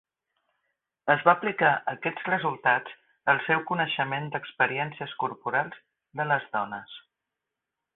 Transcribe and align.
Es 1.15 1.25
va 1.27 1.33
aplicar 1.39 1.69
aquests 1.91 2.25
resultats 2.31 2.97
al 3.35 3.43
seu 3.51 3.63
coneixement 3.73 4.29
d'experiències 4.37 5.17
corporals 5.27 5.81
de 6.23 6.31
les 6.35 6.53
dones. 6.59 7.01